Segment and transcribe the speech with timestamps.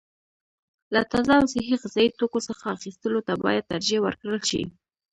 [0.93, 4.61] له تازه او صحي غذايي توکو څخه اخیستلو ته باید ترجیح ورکړل شي.